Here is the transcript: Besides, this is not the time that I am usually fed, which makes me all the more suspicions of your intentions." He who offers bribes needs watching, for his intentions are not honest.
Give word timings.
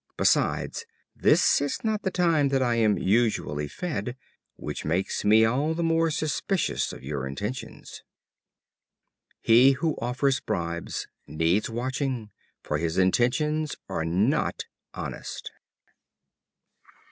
Besides, 0.17 0.87
this 1.15 1.61
is 1.61 1.83
not 1.83 2.01
the 2.01 2.09
time 2.09 2.47
that 2.49 2.63
I 2.63 2.73
am 2.73 2.97
usually 2.97 3.67
fed, 3.67 4.15
which 4.55 4.83
makes 4.83 5.23
me 5.23 5.45
all 5.45 5.75
the 5.75 5.83
more 5.83 6.09
suspicions 6.09 6.91
of 6.91 7.03
your 7.03 7.27
intentions." 7.27 8.01
He 9.41 9.73
who 9.73 9.95
offers 10.01 10.39
bribes 10.39 11.05
needs 11.27 11.69
watching, 11.69 12.31
for 12.63 12.79
his 12.79 12.97
intentions 12.97 13.75
are 13.87 14.03
not 14.03 14.63
honest. 14.95 15.51